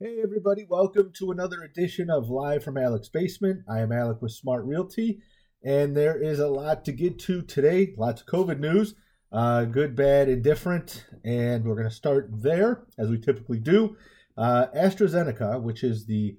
Hey, 0.00 0.20
everybody, 0.22 0.64
welcome 0.64 1.10
to 1.14 1.32
another 1.32 1.64
edition 1.64 2.08
of 2.08 2.30
Live 2.30 2.62
from 2.62 2.76
Alec's 2.76 3.08
Basement. 3.08 3.64
I 3.68 3.80
am 3.80 3.90
Alec 3.90 4.22
with 4.22 4.30
Smart 4.30 4.64
Realty, 4.64 5.18
and 5.64 5.96
there 5.96 6.16
is 6.22 6.38
a 6.38 6.46
lot 6.46 6.84
to 6.84 6.92
get 6.92 7.18
to 7.18 7.42
today. 7.42 7.94
Lots 7.96 8.20
of 8.20 8.28
COVID 8.28 8.60
news, 8.60 8.94
uh, 9.32 9.64
good, 9.64 9.96
bad, 9.96 10.28
indifferent, 10.28 11.04
and 11.24 11.64
we're 11.64 11.74
going 11.74 11.88
to 11.88 11.92
start 11.92 12.30
there, 12.30 12.86
as 12.96 13.08
we 13.10 13.18
typically 13.18 13.58
do. 13.58 13.96
Uh, 14.36 14.66
AstraZeneca, 14.72 15.60
which 15.60 15.82
is 15.82 16.06
the 16.06 16.36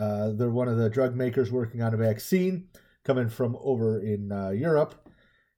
uh, 0.00 0.30
they're 0.30 0.48
one 0.48 0.68
of 0.68 0.78
the 0.78 0.88
drug 0.88 1.14
makers 1.14 1.52
working 1.52 1.82
on 1.82 1.92
a 1.92 1.98
vaccine 1.98 2.68
coming 3.04 3.28
from 3.28 3.58
over 3.60 4.00
in 4.00 4.32
uh, 4.32 4.48
Europe 4.48 5.06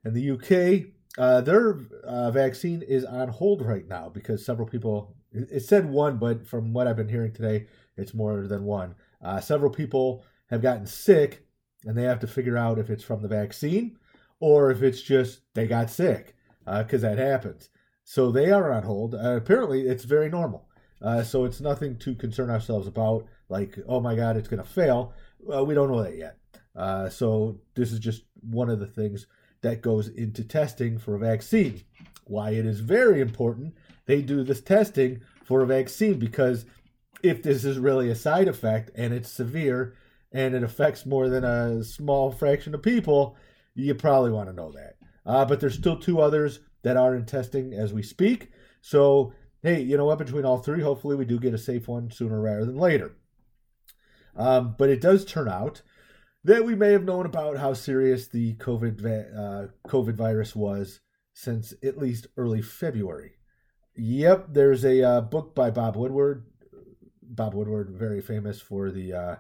and 0.03 0.17
the 0.17 0.29
UK. 0.33 0.91
Uh, 1.19 1.41
their 1.43 1.79
uh, 2.05 2.31
vaccine 2.31 2.83
is 2.83 3.05
on 3.05 3.29
hold 3.29 3.65
right 3.65 3.87
now 3.87 4.09
because 4.09 4.45
several 4.45 4.67
people 4.67 5.15
it 5.33 5.61
said 5.61 5.89
one, 5.89 6.19
but 6.19 6.47
from 6.47 6.73
what 6.73 6.87
I've 6.87 6.97
been 6.97 7.09
hearing 7.09 7.33
today, 7.33 7.67
it's 7.97 8.13
more 8.13 8.47
than 8.47 8.65
one. 8.65 8.95
Uh, 9.23 9.41
several 9.41 9.71
people 9.71 10.25
have 10.51 10.61
gotten 10.61 10.87
sick, 10.87 11.47
and 11.85 11.97
they 11.97 12.03
have 12.03 12.21
to 12.21 12.27
figure 12.27 12.59
out 12.59 12.79
if 12.79 12.91
it's 12.91 13.05
from 13.05 13.23
the 13.23 13.29
vaccine 13.29 13.97
or 14.41 14.71
if 14.71 14.83
it's 14.83 15.01
just 15.01 15.41
they 15.55 15.67
got 15.67 15.89
sick, 15.89 16.35
because 16.67 17.05
uh, 17.05 17.09
that 17.09 17.19
happens. 17.19 17.71
So 18.05 18.31
they 18.31 18.51
are 18.51 18.73
on 18.73 18.83
hold. 18.83 19.15
Uh, 19.15 19.37
apparently, 19.37 19.83
it's 19.83 20.05
very 20.05 20.29
normal. 20.29 20.69
Uh, 21.01 21.23
so 21.23 21.45
it's 21.45 21.61
nothing 21.61 21.97
to 21.99 22.15
concern 22.15 22.51
ourselves 22.51 22.87
about, 22.87 23.27
like, 23.49 23.79
oh 23.89 24.01
my 24.01 24.15
God, 24.15 24.37
it's 24.37 24.49
going 24.49 24.63
to 24.63 24.69
fail. 24.69 25.15
we 25.41 25.75
don't 25.75 25.91
know 25.91 26.03
that 26.03 26.17
yet. 26.17 27.13
So 27.13 27.59
this 27.75 27.93
is 27.93 28.01
just 28.01 28.25
one 28.41 28.69
of 28.69 28.81
the 28.81 28.87
things 28.87 29.27
that 29.63 29.83
goes 29.83 30.09
into 30.09 30.45
testing 30.45 30.99
for 30.99 31.15
a 31.15 31.19
vaccine. 31.19 31.83
Why 32.25 32.51
it 32.51 32.67
is 32.67 32.81
very 32.81 33.21
important 33.21 33.75
they 34.07 34.23
do 34.23 34.43
this 34.43 34.61
testing 34.61 35.21
for 35.45 35.63
a 35.63 35.67
vaccine 35.67 36.19
because 36.19 36.65
if 37.23 37.43
this 37.43 37.65
is 37.65 37.79
really 37.79 38.11
a 38.11 38.15
side 38.15 38.49
effect 38.49 38.91
and 38.95 39.15
it's 39.15 39.31
severe 39.31 39.95
and 40.33 40.55
it 40.55 40.63
affects 40.63 41.07
more 41.07 41.29
than 41.29 41.45
a 41.45 41.85
small 41.85 42.33
fraction 42.33 42.75
of 42.75 42.83
people, 42.83 43.37
you 43.75 43.95
probably 43.95 44.31
want 44.31 44.49
to 44.49 44.55
know 44.55 44.73
that. 44.73 44.97
Uh, 45.25 45.45
but 45.45 45.61
there's 45.61 45.75
still 45.75 45.97
two 45.97 46.21
others 46.21 46.61
that 46.83 46.97
are 46.97 47.15
in 47.15 47.25
testing 47.25 47.73
as 47.73 47.93
we 47.93 48.03
speak. 48.03 48.51
So, 48.81 49.33
hey, 49.63 49.81
you 49.81 49.97
know 49.97 50.07
what? 50.07 50.19
Between 50.19 50.45
all 50.45 50.59
three, 50.59 50.83
hopefully 50.83 51.15
we 51.15 51.25
do 51.25 51.39
get 51.39 51.55
a 51.55 51.59
safe 51.59 51.87
one 51.87 52.11
sooner 52.11 52.41
rather 52.41 52.65
than 52.65 52.77
later. 52.77 53.13
Um, 54.35 54.75
but 54.77 54.89
it 54.89 55.01
does 55.01 55.25
turn 55.25 55.49
out 55.49 55.83
that 56.45 56.65
we 56.65 56.75
may 56.75 56.93
have 56.93 57.05
known 57.05 57.27
about 57.27 57.59
how 57.59 57.73
serious 57.73 58.29
the 58.29 58.55
COVID 58.55 59.01
uh, 59.05 59.69
COVID 59.87 60.15
virus 60.15 60.57
was 60.57 61.01
since 61.35 61.73
at 61.83 61.99
least 61.99 62.27
early 62.37 62.63
February. 62.63 63.33
Yep, 63.97 64.49
there's 64.51 64.85
a 64.85 65.03
uh, 65.03 65.21
book 65.21 65.55
by 65.55 65.71
Bob 65.71 65.97
Woodward. 65.97 66.47
Bob 67.23 67.55
Woodward, 67.55 67.91
very 67.91 68.21
famous 68.21 68.61
for 68.61 68.91
the 68.91 69.13
uh, 69.13 69.37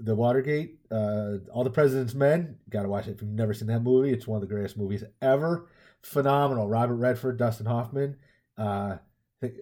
the 0.00 0.14
Watergate, 0.14 0.78
uh, 0.90 1.38
All 1.52 1.64
the 1.64 1.70
President's 1.70 2.14
Men. 2.14 2.56
Got 2.70 2.82
to 2.82 2.88
watch 2.88 3.06
it 3.06 3.12
if 3.12 3.22
you've 3.22 3.30
never 3.30 3.52
seen 3.52 3.68
that 3.68 3.82
movie. 3.82 4.10
It's 4.10 4.26
one 4.26 4.36
of 4.36 4.48
the 4.48 4.52
greatest 4.52 4.76
movies 4.76 5.04
ever. 5.20 5.68
Phenomenal. 6.02 6.68
Robert 6.68 6.96
Redford, 6.96 7.36
Dustin 7.36 7.66
Hoffman. 7.66 8.16
Uh, 8.56 8.96
think, 9.40 9.54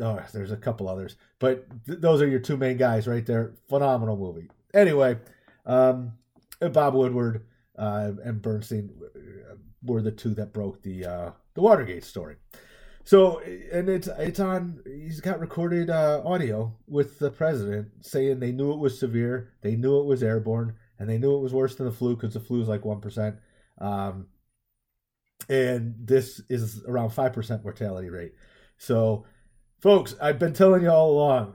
oh, 0.00 0.20
there's 0.32 0.52
a 0.52 0.56
couple 0.56 0.88
others, 0.88 1.16
but 1.38 1.66
th- 1.86 2.00
those 2.00 2.22
are 2.22 2.28
your 2.28 2.40
two 2.40 2.56
main 2.56 2.76
guys 2.76 3.06
right 3.06 3.26
there. 3.26 3.54
Phenomenal 3.68 4.16
movie. 4.16 4.48
Anyway, 4.74 5.18
um, 5.64 6.12
Bob 6.60 6.94
Woodward 6.94 7.46
uh, 7.78 8.12
and 8.24 8.42
Bernstein 8.42 8.90
were 9.82 10.02
the 10.02 10.12
two 10.12 10.34
that 10.34 10.52
broke 10.52 10.82
the 10.82 11.04
uh, 11.04 11.30
the 11.54 11.60
Watergate 11.60 12.04
story. 12.04 12.36
So 13.04 13.40
and 13.40 13.88
it's 13.88 14.08
it's 14.18 14.38
on. 14.38 14.80
He's 14.86 15.20
got 15.20 15.40
recorded 15.40 15.90
uh, 15.90 16.22
audio 16.24 16.76
with 16.86 17.18
the 17.18 17.30
president 17.30 17.88
saying 18.00 18.38
they 18.38 18.52
knew 18.52 18.72
it 18.72 18.78
was 18.78 18.98
severe, 18.98 19.52
they 19.62 19.74
knew 19.74 19.98
it 20.00 20.06
was 20.06 20.22
airborne, 20.22 20.74
and 20.98 21.08
they 21.08 21.18
knew 21.18 21.36
it 21.36 21.42
was 21.42 21.52
worse 21.52 21.74
than 21.74 21.86
the 21.86 21.92
flu 21.92 22.14
because 22.14 22.34
the 22.34 22.40
flu 22.40 22.62
is 22.62 22.68
like 22.68 22.84
one 22.84 23.00
percent, 23.00 23.36
um, 23.80 24.26
and 25.48 25.94
this 25.98 26.40
is 26.48 26.84
around 26.86 27.10
five 27.10 27.32
percent 27.32 27.64
mortality 27.64 28.08
rate. 28.08 28.34
So, 28.76 29.26
folks, 29.80 30.14
I've 30.20 30.38
been 30.38 30.52
telling 30.52 30.82
you 30.82 30.90
all 30.90 31.10
along. 31.10 31.54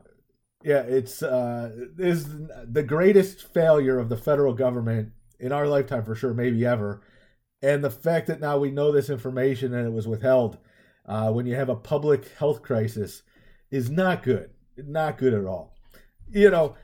Yeah, 0.63 0.81
it's 0.81 1.21
uh, 1.21 1.71
is 1.97 2.27
the 2.65 2.83
greatest 2.83 3.53
failure 3.53 3.99
of 3.99 4.09
the 4.09 4.17
federal 4.17 4.53
government 4.53 5.11
in 5.39 5.51
our 5.51 5.67
lifetime 5.67 6.03
for 6.03 6.15
sure, 6.15 6.33
maybe 6.33 6.65
ever. 6.65 7.01
And 7.61 7.83
the 7.83 7.91
fact 7.91 8.27
that 8.27 8.39
now 8.39 8.57
we 8.57 8.71
know 8.71 8.91
this 8.91 9.09
information 9.09 9.73
and 9.73 9.87
it 9.87 9.91
was 9.91 10.07
withheld 10.07 10.57
uh, 11.05 11.31
when 11.31 11.45
you 11.45 11.55
have 11.55 11.69
a 11.69 11.75
public 11.75 12.29
health 12.37 12.61
crisis 12.61 13.23
is 13.71 13.89
not 13.89 14.23
good. 14.23 14.49
Not 14.77 15.17
good 15.17 15.33
at 15.33 15.45
all. 15.45 15.75
You 16.29 16.49
know, 16.51 16.75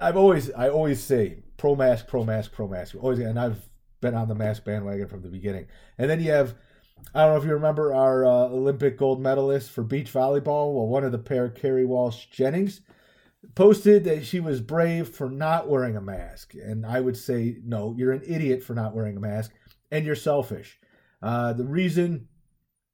I've 0.00 0.16
always 0.16 0.50
I 0.52 0.68
always 0.68 1.02
say 1.02 1.42
pro 1.56 1.74
mask, 1.76 2.06
pro 2.06 2.24
mask, 2.24 2.52
pro 2.52 2.68
mask. 2.68 2.94
Always, 3.00 3.18
and 3.18 3.38
I've 3.38 3.68
been 4.00 4.14
on 4.14 4.28
the 4.28 4.34
mask 4.34 4.64
bandwagon 4.64 5.08
from 5.08 5.22
the 5.22 5.28
beginning. 5.28 5.66
And 5.98 6.08
then 6.08 6.20
you 6.20 6.30
have 6.30 6.54
I 7.14 7.24
don't 7.24 7.34
know 7.34 7.40
if 7.40 7.44
you 7.46 7.52
remember 7.52 7.94
our 7.94 8.24
uh, 8.24 8.48
Olympic 8.48 8.98
gold 8.98 9.20
medalist 9.20 9.70
for 9.70 9.82
beach 9.82 10.12
volleyball. 10.12 10.74
Well, 10.74 10.86
one 10.88 11.04
of 11.04 11.12
the 11.12 11.18
pair, 11.18 11.48
Kerri 11.48 11.86
Walsh 11.86 12.26
Jennings, 12.26 12.80
posted 13.54 14.04
that 14.04 14.24
she 14.26 14.40
was 14.40 14.60
brave 14.60 15.08
for 15.08 15.30
not 15.30 15.68
wearing 15.68 15.96
a 15.96 16.00
mask. 16.00 16.54
And 16.54 16.84
I 16.84 17.00
would 17.00 17.16
say, 17.16 17.58
no, 17.64 17.94
you're 17.96 18.12
an 18.12 18.22
idiot 18.26 18.62
for 18.62 18.74
not 18.74 18.94
wearing 18.94 19.16
a 19.16 19.20
mask, 19.20 19.52
and 19.90 20.04
you're 20.04 20.16
selfish. 20.16 20.78
Uh, 21.22 21.52
the 21.52 21.64
reason 21.64 22.28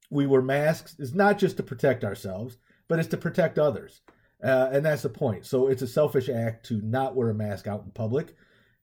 we 0.09 0.25
wear 0.25 0.41
masks 0.41 0.95
is 0.99 1.13
not 1.13 1.37
just 1.37 1.57
to 1.57 1.63
protect 1.63 2.03
ourselves, 2.03 2.57
but 2.87 2.99
it's 2.99 3.09
to 3.09 3.17
protect 3.17 3.57
others. 3.57 4.01
Uh, 4.43 4.69
and 4.71 4.85
that's 4.85 5.01
the 5.01 5.09
point. 5.09 5.45
So 5.45 5.67
it's 5.67 5.81
a 5.81 5.87
selfish 5.87 6.29
act 6.29 6.65
to 6.67 6.81
not 6.81 7.15
wear 7.15 7.29
a 7.29 7.33
mask 7.33 7.67
out 7.67 7.83
in 7.83 7.91
public. 7.91 8.35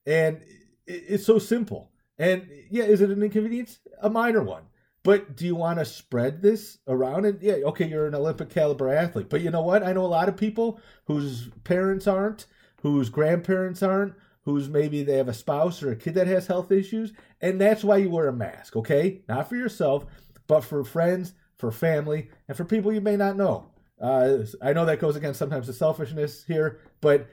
And 0.05 0.41
it's 0.85 1.25
so 1.25 1.39
simple. 1.39 1.91
And 2.17 2.47
yeah, 2.69 2.83
is 2.83 3.01
it 3.01 3.09
an 3.09 3.23
inconvenience? 3.23 3.79
A 4.01 4.09
minor 4.09 4.43
one. 4.43 4.63
But 5.03 5.35
do 5.35 5.45
you 5.45 5.55
want 5.55 5.79
to 5.79 5.85
spread 5.85 6.41
this 6.41 6.79
around? 6.87 7.25
And 7.25 7.41
yeah, 7.41 7.55
okay, 7.65 7.85
you're 7.87 8.07
an 8.07 8.15
Olympic 8.15 8.49
caliber 8.49 8.89
athlete. 8.89 9.29
But 9.29 9.41
you 9.41 9.51
know 9.51 9.61
what? 9.61 9.83
I 9.83 9.91
know 9.91 10.05
a 10.05 10.07
lot 10.07 10.29
of 10.29 10.37
people 10.37 10.79
whose 11.05 11.49
parents 11.65 12.07
aren't, 12.07 12.45
whose 12.81 13.09
grandparents 13.09 13.83
aren't, 13.83 14.13
whose 14.43 14.69
maybe 14.69 15.03
they 15.03 15.17
have 15.17 15.27
a 15.27 15.33
spouse 15.33 15.83
or 15.83 15.91
a 15.91 15.95
kid 15.95 16.15
that 16.15 16.27
has 16.27 16.47
health 16.47 16.71
issues. 16.71 17.11
And 17.41 17.59
that's 17.59 17.83
why 17.83 17.97
you 17.97 18.09
wear 18.09 18.29
a 18.29 18.33
mask, 18.33 18.77
okay? 18.77 19.21
Not 19.27 19.49
for 19.49 19.57
yourself, 19.57 20.05
but 20.47 20.61
for 20.61 20.83
friends, 20.85 21.33
for 21.57 21.71
family, 21.71 22.29
and 22.47 22.55
for 22.55 22.65
people 22.65 22.91
you 22.93 23.01
may 23.01 23.17
not 23.17 23.35
know. 23.35 23.71
Uh, 24.01 24.39
I 24.61 24.73
know 24.73 24.85
that 24.85 24.99
goes 24.99 25.15
against 25.15 25.39
sometimes 25.39 25.67
the 25.67 25.73
selfishness 25.73 26.43
here, 26.45 26.79
but 26.99 27.29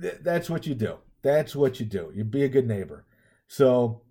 th- 0.00 0.18
that's 0.22 0.50
what 0.50 0.66
you 0.66 0.74
do. 0.74 0.96
That's 1.22 1.54
what 1.54 1.80
you 1.80 1.86
do. 1.86 2.12
You 2.14 2.24
be 2.24 2.44
a 2.44 2.48
good 2.48 2.66
neighbor. 2.66 3.04
So, 3.48 4.02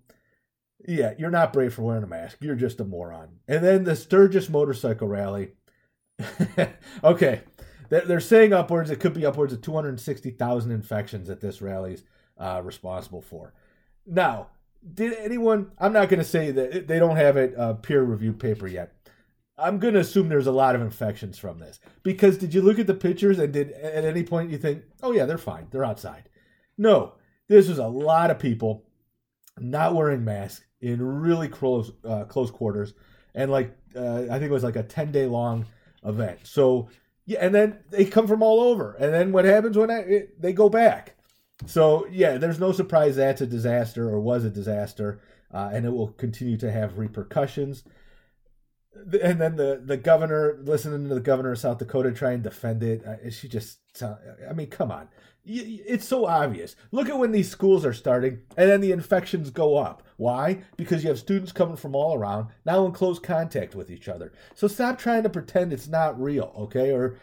yeah, 0.86 1.14
you're 1.18 1.30
not 1.30 1.52
brave 1.52 1.74
for 1.74 1.82
wearing 1.82 2.04
a 2.04 2.06
mask. 2.06 2.38
You're 2.40 2.54
just 2.54 2.80
a 2.80 2.84
moron. 2.84 3.40
And 3.48 3.64
then 3.64 3.84
the 3.84 3.96
Sturgis 3.96 4.48
Motorcycle 4.48 5.08
Rally. 5.08 5.52
okay, 7.04 7.42
they're 7.88 8.20
saying 8.20 8.52
upwards. 8.52 8.90
It 8.90 9.00
could 9.00 9.14
be 9.14 9.26
upwards 9.26 9.52
of 9.52 9.62
260,000 9.62 10.70
infections 10.70 11.28
that 11.28 11.40
this 11.40 11.62
rally's 11.62 12.04
uh, 12.38 12.60
responsible 12.64 13.22
for. 13.22 13.54
Now, 14.06 14.48
did 14.94 15.14
anyone? 15.14 15.72
I'm 15.78 15.92
not 15.92 16.08
going 16.08 16.20
to 16.20 16.24
say 16.24 16.50
that 16.50 16.88
they 16.88 16.98
don't 16.98 17.16
have 17.16 17.36
a 17.36 17.58
uh, 17.58 17.72
peer 17.74 18.02
reviewed 18.02 18.40
paper 18.40 18.66
yet. 18.66 18.94
I'm 19.58 19.78
going 19.78 19.94
to 19.94 20.00
assume 20.00 20.28
there's 20.28 20.46
a 20.46 20.52
lot 20.52 20.74
of 20.74 20.80
infections 20.80 21.38
from 21.38 21.58
this 21.58 21.80
because 22.02 22.38
did 22.38 22.54
you 22.54 22.62
look 22.62 22.78
at 22.78 22.86
the 22.86 22.94
pictures 22.94 23.38
and 23.38 23.52
did 23.52 23.72
at 23.72 24.06
any 24.06 24.22
point 24.22 24.50
you 24.50 24.56
think, 24.56 24.84
oh 25.02 25.12
yeah, 25.12 25.26
they're 25.26 25.36
fine, 25.36 25.66
they're 25.70 25.84
outside? 25.84 26.30
No, 26.78 27.12
this 27.48 27.68
was 27.68 27.78
a 27.78 27.86
lot 27.86 28.30
of 28.30 28.38
people 28.38 28.86
not 29.58 29.94
wearing 29.94 30.24
masks 30.24 30.64
in 30.80 31.02
really 31.02 31.48
close 31.48 31.92
uh, 32.04 32.24
close 32.24 32.50
quarters, 32.50 32.94
and 33.34 33.50
like 33.50 33.76
uh, 33.96 34.22
I 34.30 34.38
think 34.38 34.44
it 34.44 34.50
was 34.50 34.64
like 34.64 34.76
a 34.76 34.82
10 34.82 35.12
day 35.12 35.26
long 35.26 35.66
event. 36.04 36.40
So 36.44 36.88
yeah, 37.26 37.38
and 37.40 37.54
then 37.54 37.78
they 37.90 38.04
come 38.04 38.26
from 38.26 38.42
all 38.42 38.60
over, 38.60 38.94
and 38.94 39.12
then 39.12 39.32
what 39.32 39.44
happens 39.44 39.76
when 39.76 39.90
I, 39.90 39.98
it, 39.98 40.40
they 40.40 40.52
go 40.52 40.68
back? 40.68 41.16
So 41.66 42.06
yeah, 42.10 42.38
there's 42.38 42.60
no 42.60 42.72
surprise 42.72 43.16
that's 43.16 43.40
a 43.40 43.46
disaster 43.46 44.08
or 44.08 44.20
was 44.20 44.44
a 44.44 44.50
disaster, 44.50 45.20
uh, 45.52 45.70
and 45.72 45.84
it 45.84 45.90
will 45.90 46.08
continue 46.08 46.56
to 46.58 46.72
have 46.72 46.98
repercussions. 46.98 47.84
And 49.22 49.40
then 49.40 49.56
the 49.56 49.80
the 49.84 49.96
governor, 49.96 50.58
listening 50.62 51.08
to 51.08 51.14
the 51.14 51.20
governor 51.20 51.52
of 51.52 51.58
South 51.58 51.78
Dakota 51.78 52.12
try 52.12 52.32
and 52.32 52.42
defend 52.42 52.82
it, 52.82 53.04
uh, 53.04 53.30
she 53.30 53.48
just, 53.48 53.78
I 54.02 54.52
mean, 54.52 54.68
come 54.68 54.90
on, 54.90 55.08
it's 55.44 56.06
so 56.06 56.26
obvious. 56.26 56.76
Look 56.92 57.08
at 57.08 57.18
when 57.18 57.32
these 57.32 57.50
schools 57.50 57.84
are 57.84 57.92
starting, 57.92 58.40
and 58.56 58.70
then 58.70 58.80
the 58.80 58.92
infections 58.92 59.50
go 59.50 59.76
up. 59.76 60.02
Why? 60.16 60.62
Because 60.76 61.02
you 61.02 61.08
have 61.08 61.18
students 61.18 61.52
coming 61.52 61.76
from 61.76 61.94
all 61.94 62.14
around 62.14 62.48
now 62.66 62.84
in 62.84 62.92
close 62.92 63.18
contact 63.18 63.74
with 63.74 63.90
each 63.90 64.08
other. 64.08 64.32
So 64.54 64.68
stop 64.68 64.98
trying 64.98 65.22
to 65.22 65.30
pretend 65.30 65.72
it's 65.72 65.88
not 65.88 66.20
real, 66.20 66.52
okay, 66.56 66.90
or 66.90 67.16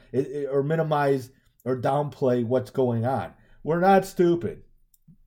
or 0.52 0.64
minimize 0.64 1.32
or 1.64 1.80
downplay 1.80 2.44
what's 2.44 2.72
going 2.72 3.06
on. 3.06 3.34
We're 3.64 3.80
not 3.80 4.06
stupid. 4.06 4.64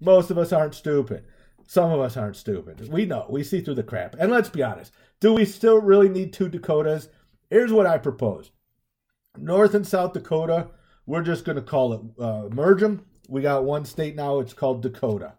Most 0.00 0.30
of 0.30 0.38
us 0.38 0.52
aren't 0.52 0.74
stupid. 0.74 1.24
Some 1.66 1.92
of 1.92 2.00
us 2.00 2.16
aren't 2.16 2.36
stupid. 2.36 2.88
We 2.88 3.06
know. 3.06 3.26
We 3.28 3.44
see 3.44 3.60
through 3.60 3.74
the 3.74 3.82
crap. 3.82 4.16
And 4.18 4.32
let's 4.32 4.48
be 4.48 4.62
honest. 4.62 4.92
Do 5.20 5.34
we 5.34 5.44
still 5.44 5.80
really 5.80 6.08
need 6.08 6.32
two 6.32 6.48
Dakotas? 6.48 7.08
Here's 7.50 7.72
what 7.72 7.86
I 7.86 7.98
propose 7.98 8.50
North 9.36 9.74
and 9.74 9.86
South 9.86 10.12
Dakota 10.12 10.70
we're 11.10 11.22
just 11.22 11.44
going 11.44 11.56
to 11.56 11.62
call 11.62 11.92
it 11.92 12.00
uh, 12.20 12.44
merge 12.52 12.80
them. 12.80 13.04
We 13.28 13.42
got 13.42 13.64
one 13.64 13.84
state 13.84 14.14
now. 14.14 14.38
It's 14.38 14.52
called 14.52 14.80
Dakota. 14.80 15.32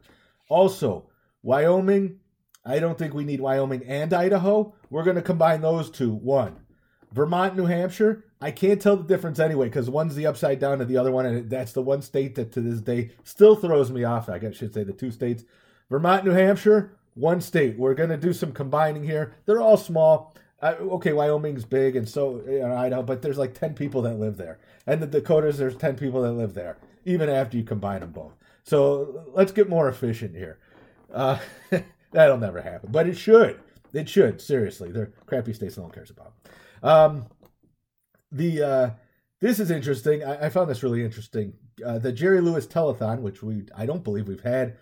Also, 0.49 1.09
Wyoming. 1.43 2.19
I 2.65 2.79
don't 2.79 2.97
think 2.97 3.13
we 3.13 3.23
need 3.23 3.39
Wyoming 3.39 3.85
and 3.87 4.11
Idaho. 4.11 4.73
We're 4.89 5.05
going 5.05 5.15
to 5.15 5.21
combine 5.21 5.61
those 5.61 5.89
two. 5.89 6.11
One, 6.11 6.57
Vermont, 7.13 7.55
New 7.55 7.67
Hampshire. 7.67 8.25
I 8.41 8.51
can't 8.51 8.81
tell 8.81 8.97
the 8.97 9.07
difference 9.07 9.39
anyway 9.39 9.67
because 9.67 9.89
one's 9.89 10.15
the 10.15 10.27
upside 10.27 10.59
down 10.59 10.79
to 10.79 10.85
the 10.85 10.97
other 10.97 11.11
one, 11.11 11.25
and 11.25 11.49
that's 11.49 11.71
the 11.71 11.81
one 11.81 12.01
state 12.01 12.35
that 12.35 12.51
to 12.51 12.59
this 12.59 12.81
day 12.81 13.11
still 13.23 13.55
throws 13.55 13.89
me 13.91 14.03
off. 14.03 14.27
I 14.27 14.39
guess 14.39 14.55
I 14.55 14.57
should 14.57 14.73
say 14.73 14.83
the 14.83 14.91
two 14.91 15.09
states. 15.09 15.45
Vermont, 15.89 16.25
New 16.25 16.31
Hampshire, 16.31 16.97
one 17.13 17.39
state. 17.39 17.77
We're 17.77 17.93
going 17.93 18.09
to 18.09 18.17
do 18.17 18.33
some 18.33 18.51
combining 18.51 19.03
here. 19.03 19.35
They're 19.45 19.61
all 19.61 19.77
small. 19.77 20.35
Uh, 20.61 20.75
okay, 20.79 21.11
Wyoming's 21.11 21.65
big, 21.65 21.95
and 21.95 22.07
so 22.07 22.41
you 22.47 22.59
know, 22.59 22.75
Idaho, 22.75 23.01
but 23.01 23.21
there's 23.21 23.37
like 23.37 23.53
10 23.53 23.73
people 23.73 24.03
that 24.03 24.19
live 24.19 24.37
there. 24.37 24.59
And 24.85 25.01
the 25.01 25.07
Dakotas, 25.07 25.57
there's 25.57 25.75
10 25.75 25.95
people 25.97 26.21
that 26.21 26.33
live 26.33 26.53
there, 26.53 26.77
even 27.05 27.29
after 27.29 27.57
you 27.57 27.63
combine 27.63 28.01
them 28.01 28.11
both. 28.11 28.33
So 28.63 29.25
let's 29.33 29.51
get 29.51 29.69
more 29.69 29.89
efficient 29.89 30.35
here. 30.35 30.59
Uh, 31.11 31.39
that'll 32.11 32.37
never 32.37 32.61
happen, 32.61 32.91
but 32.91 33.07
it 33.07 33.17
should. 33.17 33.59
It 33.93 34.07
should, 34.07 34.39
seriously. 34.39 34.91
They're 34.91 35.11
crappy 35.25 35.53
states 35.53 35.77
no 35.77 35.83
one 35.83 35.91
cares 35.91 36.11
about. 36.11 36.33
Um, 36.83 37.25
the 38.31 38.61
uh, 38.61 38.89
This 39.39 39.59
is 39.59 39.71
interesting. 39.71 40.23
I, 40.23 40.45
I 40.45 40.49
found 40.49 40.69
this 40.69 40.83
really 40.83 41.03
interesting. 41.03 41.53
Uh, 41.83 41.97
the 41.97 42.11
Jerry 42.11 42.39
Lewis 42.41 42.67
Telethon, 42.67 43.21
which 43.21 43.41
we 43.41 43.63
I 43.75 43.85
don't 43.85 44.03
believe 44.03 44.27
we've 44.27 44.41
had 44.41 44.77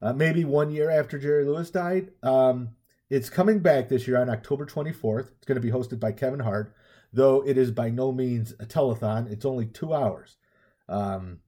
uh, 0.00 0.12
maybe 0.12 0.44
one 0.44 0.70
year 0.70 0.90
after 0.90 1.18
Jerry 1.18 1.44
Lewis 1.44 1.70
died. 1.70 2.10
Um, 2.22 2.70
it's 3.10 3.30
coming 3.30 3.60
back 3.60 3.88
this 3.88 4.06
year 4.06 4.20
on 4.20 4.28
October 4.28 4.66
24th. 4.66 5.30
It's 5.36 5.46
going 5.46 5.60
to 5.60 5.66
be 5.66 5.70
hosted 5.70 5.98
by 5.98 6.12
Kevin 6.12 6.40
Hart, 6.40 6.74
though 7.12 7.42
it 7.46 7.56
is 7.56 7.70
by 7.70 7.90
no 7.90 8.12
means 8.12 8.52
a 8.60 8.66
telethon. 8.66 9.30
It's 9.30 9.44
only 9.44 9.66
two 9.66 9.94
hours. 9.94 10.36
Um, 10.88 11.40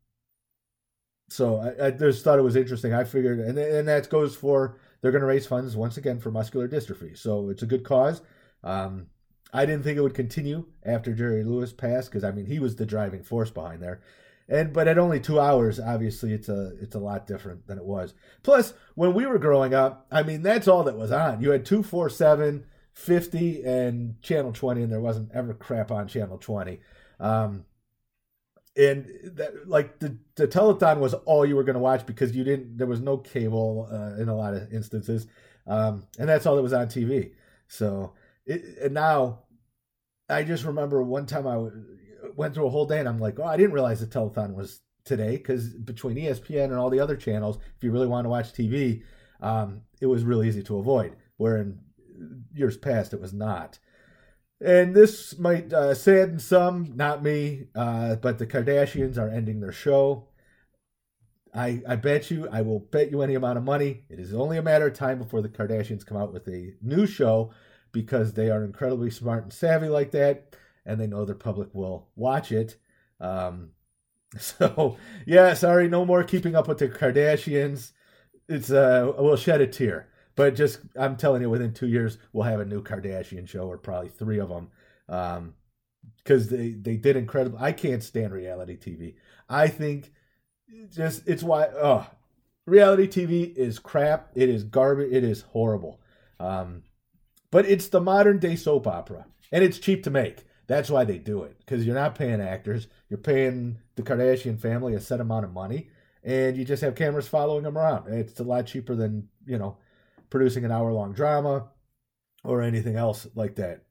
so 1.28 1.58
I, 1.58 1.86
I, 1.86 1.90
just 1.92 2.24
thought 2.24 2.38
it 2.38 2.42
was 2.42 2.56
interesting. 2.56 2.92
I 2.92 3.04
figured, 3.04 3.38
and 3.38 3.56
and 3.58 3.88
that 3.88 4.10
goes 4.10 4.34
for 4.34 4.78
they're 5.00 5.12
going 5.12 5.20
to 5.20 5.26
raise 5.26 5.46
funds 5.46 5.76
once 5.76 5.96
again 5.96 6.18
for 6.18 6.30
muscular 6.30 6.68
dystrophy. 6.68 7.16
So 7.16 7.48
it's 7.50 7.62
a 7.62 7.66
good 7.66 7.84
cause. 7.84 8.20
Um, 8.64 9.06
I 9.52 9.64
didn't 9.64 9.84
think 9.84 9.96
it 9.96 10.02
would 10.02 10.14
continue 10.14 10.66
after 10.84 11.14
Jerry 11.14 11.44
Lewis 11.44 11.72
passed 11.72 12.10
because 12.10 12.24
I 12.24 12.32
mean 12.32 12.46
he 12.46 12.58
was 12.58 12.76
the 12.76 12.86
driving 12.86 13.22
force 13.22 13.50
behind 13.50 13.82
there 13.82 14.00
and 14.50 14.72
but 14.72 14.88
at 14.88 14.98
only 14.98 15.20
two 15.20 15.40
hours 15.40 15.78
obviously 15.80 16.32
it's 16.32 16.48
a 16.48 16.72
it's 16.82 16.96
a 16.96 16.98
lot 16.98 17.26
different 17.26 17.66
than 17.66 17.78
it 17.78 17.84
was. 17.84 18.12
Plus 18.42 18.74
when 18.96 19.14
we 19.14 19.24
were 19.24 19.38
growing 19.38 19.72
up 19.72 20.06
i 20.10 20.22
mean 20.22 20.42
that's 20.42 20.68
all 20.68 20.84
that 20.84 20.98
was 20.98 21.12
on. 21.12 21.40
You 21.40 21.50
had 21.50 21.64
247 21.64 22.66
50 22.92 23.62
and 23.64 24.20
channel 24.20 24.52
20 24.52 24.82
and 24.82 24.92
there 24.92 25.00
wasn't 25.00 25.30
ever 25.32 25.54
crap 25.54 25.90
on 25.92 26.08
channel 26.08 26.36
20 26.36 26.80
um, 27.20 27.64
and 28.76 29.06
that 29.36 29.68
like 29.68 30.00
the, 30.00 30.18
the 30.34 30.48
telethon 30.48 30.98
was 30.98 31.14
all 31.14 31.46
you 31.46 31.54
were 31.54 31.64
going 31.64 31.74
to 31.74 31.80
watch 31.80 32.04
because 32.04 32.34
you 32.34 32.42
didn't 32.42 32.76
there 32.76 32.88
was 32.88 33.00
no 33.00 33.16
cable 33.16 33.88
uh, 33.90 34.20
in 34.20 34.28
a 34.28 34.36
lot 34.36 34.54
of 34.54 34.72
instances. 34.72 35.26
Um, 35.66 36.06
and 36.18 36.28
that's 36.28 36.46
all 36.46 36.56
that 36.56 36.62
was 36.62 36.72
on 36.72 36.88
tv 36.88 37.32
so 37.68 38.14
it, 38.44 38.62
and 38.82 38.94
now 38.94 39.40
i 40.28 40.42
just 40.42 40.64
remember 40.64 41.00
one 41.02 41.26
time 41.26 41.46
i 41.46 41.56
was 41.56 41.72
went 42.40 42.54
through 42.54 42.66
a 42.66 42.70
whole 42.70 42.86
day 42.86 42.98
and 42.98 43.08
I'm 43.08 43.20
like, 43.20 43.38
oh, 43.38 43.44
I 43.44 43.58
didn't 43.58 43.74
realize 43.74 44.00
the 44.00 44.06
telethon 44.06 44.54
was 44.54 44.80
today 45.04 45.36
because 45.36 45.74
between 45.74 46.16
ESPN 46.16 46.64
and 46.64 46.74
all 46.74 46.88
the 46.88 46.98
other 46.98 47.14
channels, 47.14 47.58
if 47.76 47.84
you 47.84 47.92
really 47.92 48.06
want 48.06 48.24
to 48.24 48.30
watch 48.30 48.52
TV, 48.52 49.02
um, 49.42 49.82
it 50.00 50.06
was 50.06 50.24
really 50.24 50.48
easy 50.48 50.62
to 50.62 50.78
avoid. 50.78 51.16
Where 51.36 51.58
in 51.58 51.78
years 52.54 52.78
past, 52.78 53.12
it 53.12 53.20
was 53.20 53.34
not. 53.34 53.78
And 54.58 54.94
this 54.94 55.38
might 55.38 55.72
uh, 55.72 55.94
sadden 55.94 56.38
some, 56.38 56.92
not 56.96 57.22
me, 57.22 57.68
uh, 57.74 58.16
but 58.16 58.38
the 58.38 58.46
Kardashians 58.46 59.18
are 59.18 59.28
ending 59.28 59.60
their 59.60 59.72
show. 59.72 60.28
I, 61.54 61.82
I 61.86 61.96
bet 61.96 62.30
you, 62.30 62.48
I 62.50 62.62
will 62.62 62.78
bet 62.78 63.10
you 63.10 63.20
any 63.20 63.34
amount 63.34 63.58
of 63.58 63.64
money. 63.64 64.04
It 64.08 64.18
is 64.18 64.32
only 64.32 64.56
a 64.56 64.62
matter 64.62 64.86
of 64.86 64.94
time 64.94 65.18
before 65.18 65.42
the 65.42 65.48
Kardashians 65.48 66.06
come 66.06 66.16
out 66.16 66.32
with 66.32 66.48
a 66.48 66.72
new 66.80 67.06
show 67.06 67.52
because 67.92 68.32
they 68.32 68.50
are 68.50 68.64
incredibly 68.64 69.10
smart 69.10 69.42
and 69.42 69.52
savvy 69.52 69.88
like 69.88 70.12
that 70.12 70.54
and 70.84 71.00
they 71.00 71.06
know 71.06 71.24
their 71.24 71.34
public 71.34 71.74
will 71.74 72.08
watch 72.16 72.52
it. 72.52 72.76
Um, 73.20 73.70
so 74.38 74.96
yeah, 75.26 75.54
sorry, 75.54 75.88
no 75.88 76.04
more 76.04 76.24
keeping 76.24 76.54
up 76.54 76.68
with 76.68 76.78
the 76.78 76.88
Kardashians. 76.88 77.92
It's 78.48 78.70
uh, 78.70 79.12
we'll 79.18 79.36
shed 79.36 79.60
a 79.60 79.66
tear, 79.66 80.08
but 80.36 80.54
just 80.54 80.80
I'm 80.96 81.16
telling 81.16 81.42
you, 81.42 81.50
within 81.50 81.72
two 81.72 81.88
years 81.88 82.18
we'll 82.32 82.44
have 82.44 82.60
a 82.60 82.64
new 82.64 82.82
Kardashian 82.82 83.48
show, 83.48 83.68
or 83.68 83.78
probably 83.78 84.08
three 84.08 84.38
of 84.38 84.48
them, 84.48 84.68
um, 85.08 85.54
because 86.18 86.48
they 86.48 86.70
they 86.70 86.96
did 86.96 87.16
incredible. 87.16 87.58
I 87.60 87.72
can't 87.72 88.02
stand 88.02 88.32
reality 88.32 88.76
TV. 88.76 89.14
I 89.48 89.68
think 89.68 90.12
just 90.92 91.26
it's 91.26 91.42
why 91.42 91.66
oh 91.66 92.06
reality 92.66 93.06
TV 93.08 93.54
is 93.56 93.78
crap. 93.78 94.30
It 94.34 94.48
is 94.48 94.64
garbage. 94.64 95.12
It 95.12 95.24
is 95.24 95.42
horrible. 95.42 96.00
Um, 96.38 96.84
but 97.50 97.66
it's 97.66 97.88
the 97.88 98.00
modern 98.00 98.38
day 98.38 98.56
soap 98.56 98.86
opera, 98.86 99.26
and 99.52 99.62
it's 99.62 99.78
cheap 99.78 100.02
to 100.04 100.10
make. 100.10 100.44
That's 100.70 100.88
why 100.88 101.02
they 101.02 101.18
do 101.18 101.42
it 101.42 101.58
because 101.58 101.84
you're 101.84 101.96
not 101.96 102.14
paying 102.14 102.40
actors. 102.40 102.86
You're 103.08 103.18
paying 103.18 103.78
the 103.96 104.04
Kardashian 104.04 104.56
family 104.56 104.94
a 104.94 105.00
set 105.00 105.18
amount 105.18 105.44
of 105.44 105.52
money, 105.52 105.88
and 106.22 106.56
you 106.56 106.64
just 106.64 106.80
have 106.84 106.94
cameras 106.94 107.26
following 107.26 107.64
them 107.64 107.76
around. 107.76 108.06
It's 108.06 108.38
a 108.38 108.44
lot 108.44 108.66
cheaper 108.66 108.94
than 108.94 109.26
you 109.44 109.58
know 109.58 109.78
producing 110.30 110.64
an 110.64 110.70
hour 110.70 110.92
long 110.92 111.12
drama 111.12 111.70
or 112.44 112.62
anything 112.62 112.94
else 112.94 113.26
like 113.34 113.56
that. 113.56 113.82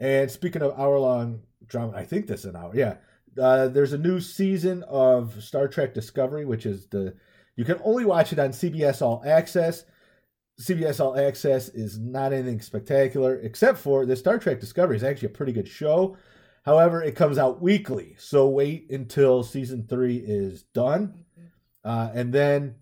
And 0.00 0.28
speaking 0.28 0.62
of 0.62 0.76
hour 0.76 0.98
long 0.98 1.42
drama, 1.64 1.92
I 1.96 2.04
think 2.04 2.26
this 2.26 2.40
is 2.40 2.46
an 2.46 2.56
hour. 2.56 2.72
Yeah, 2.74 2.96
uh, 3.40 3.68
there's 3.68 3.92
a 3.92 3.98
new 3.98 4.18
season 4.18 4.82
of 4.88 5.40
Star 5.44 5.68
Trek 5.68 5.94
Discovery, 5.94 6.44
which 6.44 6.66
is 6.66 6.88
the 6.88 7.14
you 7.54 7.64
can 7.64 7.80
only 7.84 8.04
watch 8.04 8.32
it 8.32 8.40
on 8.40 8.50
CBS 8.50 9.00
All 9.00 9.22
Access. 9.24 9.84
CBS 10.60 11.00
All 11.00 11.18
Access 11.18 11.68
is 11.68 11.98
not 11.98 12.32
anything 12.32 12.60
spectacular, 12.60 13.36
except 13.36 13.78
for 13.78 14.06
the 14.06 14.16
Star 14.16 14.38
Trek 14.38 14.58
Discovery 14.58 14.96
is 14.96 15.04
actually 15.04 15.26
a 15.26 15.32
pretty 15.32 15.52
good 15.52 15.68
show. 15.68 16.16
However, 16.64 17.02
it 17.02 17.14
comes 17.14 17.38
out 17.38 17.60
weekly, 17.60 18.16
so 18.18 18.48
wait 18.48 18.90
until 18.90 19.42
season 19.42 19.86
three 19.86 20.16
is 20.16 20.62
done, 20.62 21.24
uh, 21.84 22.10
and 22.14 22.32
then 22.32 22.76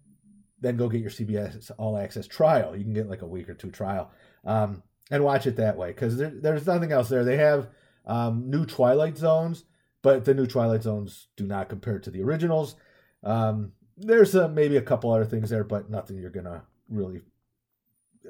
then 0.60 0.76
go 0.76 0.88
get 0.88 1.02
your 1.02 1.10
CBS 1.10 1.70
All 1.76 1.98
Access 1.98 2.26
trial. 2.26 2.76
You 2.76 2.84
can 2.84 2.94
get 2.94 3.10
like 3.10 3.22
a 3.22 3.26
week 3.26 3.48
or 3.48 3.54
two 3.54 3.70
trial, 3.70 4.10
um, 4.44 4.82
and 5.10 5.24
watch 5.24 5.46
it 5.46 5.56
that 5.56 5.76
way 5.76 5.88
because 5.88 6.16
there, 6.16 6.32
there's 6.32 6.66
nothing 6.66 6.92
else 6.92 7.08
there. 7.08 7.24
They 7.24 7.36
have 7.36 7.68
um, 8.06 8.48
new 8.48 8.64
Twilight 8.64 9.18
Zones, 9.18 9.64
but 10.00 10.24
the 10.24 10.32
new 10.32 10.46
Twilight 10.46 10.84
Zones 10.84 11.26
do 11.36 11.44
not 11.44 11.68
compare 11.68 11.98
to 11.98 12.10
the 12.10 12.22
originals. 12.22 12.76
Um, 13.24 13.72
there's 13.96 14.34
uh, 14.34 14.48
maybe 14.48 14.76
a 14.76 14.82
couple 14.82 15.12
other 15.12 15.24
things 15.24 15.50
there, 15.50 15.64
but 15.64 15.90
nothing 15.90 16.18
you're 16.18 16.30
gonna 16.30 16.62
really 16.88 17.20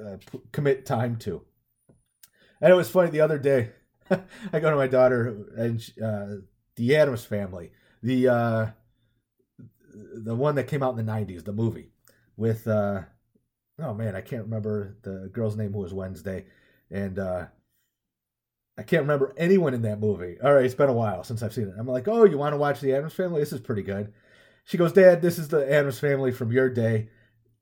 uh, 0.02 0.16
commit 0.52 0.86
time 0.86 1.16
to. 1.16 1.42
And 2.60 2.72
it 2.72 2.76
was 2.76 2.90
funny 2.90 3.10
the 3.10 3.20
other 3.20 3.38
day. 3.38 3.70
I 4.10 4.60
go 4.60 4.70
to 4.70 4.76
my 4.76 4.86
daughter 4.86 5.46
and 5.56 5.80
uh, 6.02 6.42
the 6.76 6.96
Addams 6.96 7.24
Family, 7.24 7.72
the 8.02 8.28
uh, 8.28 8.66
the 9.92 10.34
one 10.34 10.56
that 10.56 10.68
came 10.68 10.82
out 10.82 10.98
in 10.98 11.04
the 11.04 11.12
'90s, 11.12 11.44
the 11.44 11.52
movie 11.52 11.90
with 12.36 12.66
uh, 12.66 13.02
oh 13.80 13.94
man, 13.94 14.14
I 14.14 14.20
can't 14.20 14.44
remember 14.44 14.96
the 15.02 15.30
girl's 15.32 15.56
name 15.56 15.72
who 15.72 15.80
was 15.80 15.94
Wednesday, 15.94 16.46
and 16.90 17.18
uh, 17.18 17.46
I 18.76 18.82
can't 18.82 19.02
remember 19.02 19.32
anyone 19.36 19.74
in 19.74 19.82
that 19.82 20.00
movie. 20.00 20.36
All 20.42 20.54
right, 20.54 20.64
it's 20.64 20.74
been 20.74 20.88
a 20.88 20.94
while 20.94 21.24
since 21.24 21.42
I've 21.42 21.54
seen 21.54 21.68
it. 21.68 21.74
I'm 21.78 21.86
like, 21.86 22.08
oh, 22.08 22.24
you 22.24 22.38
want 22.38 22.52
to 22.52 22.58
watch 22.58 22.80
the 22.80 22.94
Addams 22.94 23.14
Family? 23.14 23.40
This 23.40 23.52
is 23.52 23.60
pretty 23.60 23.82
good. 23.82 24.12
She 24.64 24.78
goes, 24.78 24.92
Dad, 24.92 25.22
this 25.22 25.38
is 25.38 25.48
the 25.48 25.70
Addams 25.70 25.98
Family 25.98 26.32
from 26.32 26.50
your 26.50 26.70
day 26.70 27.08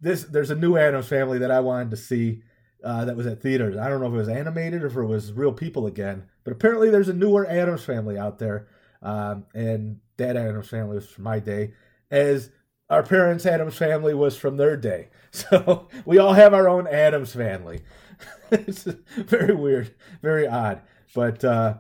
this 0.03 0.25
there's 0.25 0.51
a 0.51 0.57
new 0.57 0.77
Addams 0.77 1.09
Family 1.09 1.39
that 1.39 1.51
I 1.51 1.61
wanted 1.61 1.91
to 1.93 1.97
see 1.97 2.43
uh, 2.85 3.05
that 3.05 3.17
was 3.17 3.27
at 3.27 3.41
theaters. 3.41 3.77
I 3.77 3.89
don't 3.89 4.01
know 4.01 4.09
if 4.09 4.13
it 4.13 4.17
was 4.17 4.29
animated 4.29 4.83
or 4.83 4.87
if 4.89 4.97
it 4.97 5.05
was 5.05 5.33
real 5.33 5.53
people 5.53 5.87
again, 5.87 6.25
but 6.45 6.53
apparently 6.53 6.91
there's 6.91 7.09
a 7.09 7.15
newer 7.15 7.47
Addams 7.47 7.85
Family 7.85 8.19
out 8.19 8.39
there, 8.39 8.69
um, 9.01 9.47
and 9.55 10.01
that 10.17 10.37
Addams 10.37 10.69
Family 10.69 10.97
was 10.97 11.09
from 11.09 11.25
my 11.25 11.39
day, 11.39 11.73
as 12.11 12.51
our 12.91 13.03
parents' 13.03 13.47
Addams 13.47 13.77
Family 13.77 14.13
was 14.13 14.37
from 14.37 14.57
their 14.57 14.77
day. 14.77 15.09
So 15.35 15.89
we 16.05 16.19
all 16.19 16.35
have 16.35 16.53
our 16.53 16.69
own 16.69 16.87
Addams 16.87 17.33
Family. 17.33 17.81
it's 18.51 18.85
very 19.17 19.55
weird, 19.55 19.95
very 20.21 20.47
odd, 20.47 20.83
but 21.15 21.43
uh, 21.43 21.79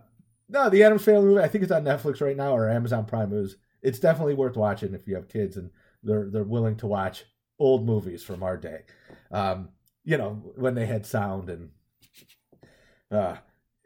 no, 0.48 0.70
the 0.70 0.82
Addams 0.82 1.04
Family 1.04 1.26
movie. 1.26 1.42
I 1.42 1.48
think 1.48 1.62
it's 1.62 1.72
on 1.72 1.84
Netflix 1.84 2.22
right 2.22 2.36
now 2.36 2.56
or 2.56 2.70
Amazon 2.70 3.04
Prime. 3.04 3.30
It 3.30 3.36
was, 3.36 3.56
it's 3.82 3.98
definitely 3.98 4.32
worth 4.32 4.56
watching 4.56 4.94
if 4.94 5.06
you 5.06 5.16
have 5.16 5.28
kids 5.28 5.58
and 5.58 5.70
they're 6.02 6.30
they're 6.30 6.44
willing 6.44 6.76
to 6.76 6.86
watch 6.86 7.24
old 7.62 7.86
movies 7.86 8.24
from 8.24 8.42
our 8.42 8.56
day. 8.56 8.80
Um, 9.30 9.68
you 10.04 10.18
know, 10.18 10.52
when 10.56 10.74
they 10.74 10.86
had 10.86 11.06
sound 11.06 11.48
and 11.48 11.70
uh, 13.08 13.36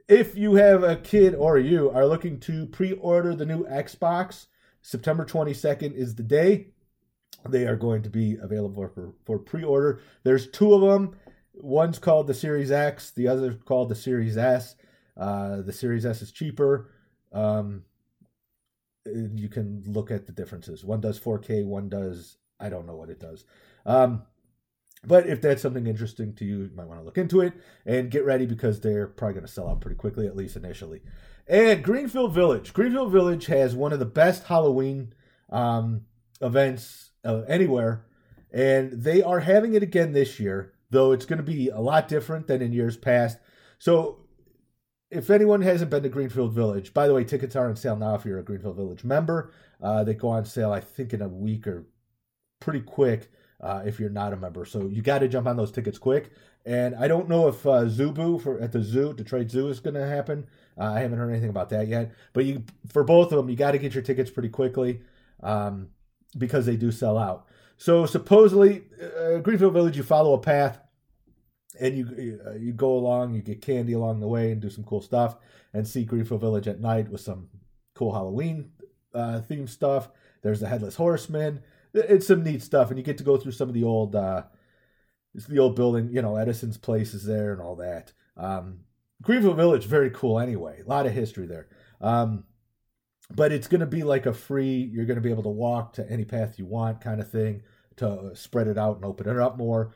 if 0.08 0.34
you 0.34 0.54
have 0.54 0.82
a 0.82 0.96
kid 0.96 1.34
or 1.34 1.58
you 1.58 1.90
are 1.90 2.06
looking 2.06 2.40
to 2.40 2.66
pre-order 2.66 3.34
the 3.34 3.44
new 3.44 3.66
Xbox, 3.66 4.46
September 4.80 5.26
22nd 5.26 5.94
is 5.94 6.14
the 6.14 6.22
day. 6.22 6.68
They 7.46 7.66
are 7.66 7.76
going 7.76 8.02
to 8.02 8.10
be 8.10 8.38
available 8.40 8.88
for, 8.88 9.12
for 9.26 9.38
pre-order. 9.38 10.00
There's 10.22 10.48
two 10.48 10.72
of 10.72 10.80
them. 10.80 11.16
One's 11.52 11.98
called 11.98 12.28
the 12.28 12.34
Series 12.34 12.70
X, 12.70 13.10
the 13.10 13.28
other 13.28 13.52
called 13.52 13.90
the 13.90 13.94
Series 13.94 14.38
S. 14.38 14.76
Uh, 15.16 15.60
the 15.62 15.72
Series 15.72 16.06
S 16.06 16.22
is 16.22 16.32
cheaper. 16.32 16.92
Um, 17.32 17.82
you 19.04 19.48
can 19.48 19.82
look 19.86 20.10
at 20.10 20.26
the 20.26 20.32
differences. 20.32 20.84
One 20.84 21.00
does 21.00 21.20
4K, 21.20 21.64
one 21.64 21.88
does 21.88 22.38
I 22.58 22.68
don't 22.68 22.86
know 22.86 22.96
what 22.96 23.10
it 23.10 23.20
does. 23.20 23.44
Um, 23.84 24.22
but 25.04 25.28
if 25.28 25.40
that's 25.40 25.62
something 25.62 25.86
interesting 25.86 26.34
to 26.34 26.44
you, 26.44 26.62
you 26.62 26.70
might 26.74 26.88
want 26.88 27.00
to 27.00 27.04
look 27.04 27.18
into 27.18 27.40
it 27.40 27.52
and 27.84 28.10
get 28.10 28.24
ready 28.24 28.46
because 28.46 28.80
they're 28.80 29.06
probably 29.06 29.34
going 29.34 29.46
to 29.46 29.52
sell 29.52 29.68
out 29.68 29.80
pretty 29.80 29.96
quickly, 29.96 30.26
at 30.26 30.36
least 30.36 30.56
initially. 30.56 31.00
And 31.46 31.84
Greenfield 31.84 32.32
Village. 32.32 32.72
Greenfield 32.72 33.12
Village 33.12 33.46
has 33.46 33.74
one 33.74 33.92
of 33.92 34.00
the 34.00 34.04
best 34.04 34.44
Halloween 34.44 35.12
um, 35.48 36.02
events 36.40 37.10
uh, 37.24 37.42
anywhere, 37.46 38.04
and 38.50 38.92
they 38.92 39.22
are 39.22 39.40
having 39.40 39.74
it 39.74 39.82
again 39.82 40.12
this 40.12 40.40
year, 40.40 40.72
though 40.90 41.12
it's 41.12 41.26
going 41.26 41.36
to 41.36 41.44
be 41.44 41.68
a 41.68 41.78
lot 41.78 42.08
different 42.08 42.48
than 42.48 42.62
in 42.62 42.72
years 42.72 42.96
past. 42.96 43.38
So, 43.78 44.22
if 45.08 45.30
anyone 45.30 45.62
hasn't 45.62 45.90
been 45.90 46.02
to 46.02 46.08
Greenfield 46.08 46.52
Village, 46.52 46.92
by 46.92 47.06
the 47.06 47.14
way, 47.14 47.22
tickets 47.22 47.54
are 47.54 47.68
on 47.68 47.76
sale 47.76 47.94
now 47.94 48.16
if 48.16 48.24
you're 48.24 48.40
a 48.40 48.44
Greenfield 48.44 48.76
Village 48.76 49.04
member. 49.04 49.52
Uh, 49.80 50.02
they 50.02 50.14
go 50.14 50.28
on 50.28 50.44
sale, 50.44 50.72
I 50.72 50.80
think, 50.80 51.14
in 51.14 51.22
a 51.22 51.28
week 51.28 51.68
or 51.68 51.86
pretty 52.60 52.80
quick 52.80 53.30
uh, 53.60 53.82
if 53.84 53.98
you're 53.98 54.10
not 54.10 54.32
a 54.32 54.36
member. 54.36 54.64
So 54.64 54.86
you 54.86 55.02
got 55.02 55.20
to 55.20 55.28
jump 55.28 55.46
on 55.46 55.56
those 55.56 55.72
tickets 55.72 55.98
quick. 55.98 56.30
And 56.64 56.96
I 56.96 57.06
don't 57.06 57.28
know 57.28 57.46
if 57.48 57.64
uh, 57.64 57.88
Zoo 57.88 58.10
Boo 58.10 58.38
for 58.38 58.60
at 58.60 58.72
the 58.72 58.82
zoo, 58.82 59.14
Detroit 59.14 59.50
Zoo, 59.50 59.68
is 59.68 59.78
going 59.80 59.94
to 59.94 60.06
happen. 60.06 60.46
Uh, 60.78 60.92
I 60.92 61.00
haven't 61.00 61.18
heard 61.18 61.30
anything 61.30 61.48
about 61.48 61.70
that 61.70 61.86
yet. 61.86 62.12
But 62.32 62.44
you, 62.44 62.64
for 62.88 63.04
both 63.04 63.30
of 63.32 63.38
them, 63.38 63.48
you 63.48 63.56
got 63.56 63.72
to 63.72 63.78
get 63.78 63.94
your 63.94 64.02
tickets 64.02 64.30
pretty 64.30 64.48
quickly 64.48 65.00
um, 65.42 65.88
because 66.36 66.66
they 66.66 66.76
do 66.76 66.90
sell 66.90 67.16
out. 67.16 67.46
So 67.76 68.04
supposedly, 68.04 68.84
uh, 69.00 69.38
Greenfield 69.38 69.74
Village, 69.74 69.96
you 69.96 70.02
follow 70.02 70.34
a 70.34 70.38
path 70.38 70.80
and 71.78 71.96
you 71.96 72.40
uh, 72.46 72.54
you 72.54 72.72
go 72.72 72.92
along, 72.92 73.34
you 73.34 73.42
get 73.42 73.62
candy 73.62 73.92
along 73.92 74.20
the 74.20 74.28
way, 74.28 74.50
and 74.50 74.60
do 74.60 74.70
some 74.70 74.84
cool 74.84 75.02
stuff, 75.02 75.36
and 75.72 75.86
see 75.86 76.04
Greenfield 76.04 76.40
Village 76.40 76.68
at 76.68 76.80
night 76.80 77.08
with 77.08 77.20
some 77.20 77.48
cool 77.94 78.12
Halloween 78.12 78.70
uh, 79.14 79.40
themed 79.48 79.68
stuff. 79.68 80.08
There's 80.42 80.60
the 80.60 80.68
Headless 80.68 80.96
Horseman 80.96 81.62
it's 81.96 82.26
some 82.26 82.42
neat 82.42 82.62
stuff, 82.62 82.90
and 82.90 82.98
you 82.98 83.04
get 83.04 83.18
to 83.18 83.24
go 83.24 83.36
through 83.36 83.52
some 83.52 83.68
of 83.68 83.74
the 83.74 83.84
old, 83.84 84.14
uh, 84.14 84.44
it's 85.34 85.46
the 85.46 85.58
old 85.58 85.76
building, 85.76 86.10
you 86.12 86.22
know, 86.22 86.36
Edison's 86.36 86.78
place 86.78 87.14
is 87.14 87.24
there 87.24 87.52
and 87.52 87.60
all 87.60 87.76
that. 87.76 88.12
Um, 88.36 88.80
Greenfield 89.22 89.56
Village, 89.56 89.86
very 89.86 90.10
cool 90.10 90.38
anyway. 90.38 90.82
A 90.84 90.88
lot 90.88 91.06
of 91.06 91.12
history 91.12 91.46
there. 91.46 91.68
Um, 92.00 92.44
but 93.34 93.52
it's 93.52 93.66
going 93.66 93.80
to 93.80 93.86
be 93.86 94.02
like 94.02 94.26
a 94.26 94.32
free, 94.32 94.90
you're 94.92 95.06
going 95.06 95.16
to 95.16 95.22
be 95.22 95.30
able 95.30 95.42
to 95.42 95.48
walk 95.48 95.94
to 95.94 96.10
any 96.10 96.24
path 96.24 96.58
you 96.58 96.66
want 96.66 97.00
kind 97.00 97.20
of 97.20 97.30
thing 97.30 97.62
to 97.96 98.30
spread 98.34 98.68
it 98.68 98.78
out 98.78 98.96
and 98.96 99.04
open 99.04 99.28
it 99.28 99.38
up 99.38 99.56
more. 99.56 99.94